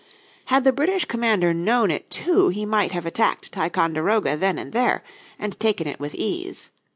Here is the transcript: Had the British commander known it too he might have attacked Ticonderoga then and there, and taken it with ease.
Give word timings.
Had 0.45 0.63
the 0.63 0.73
British 0.73 1.05
commander 1.05 1.53
known 1.53 1.91
it 1.91 2.09
too 2.09 2.49
he 2.49 2.65
might 2.65 2.91
have 2.91 3.05
attacked 3.05 3.51
Ticonderoga 3.51 4.35
then 4.35 4.57
and 4.57 4.73
there, 4.73 5.03
and 5.37 5.59
taken 5.59 5.85
it 5.85 5.99
with 5.99 6.15
ease. 6.15 6.71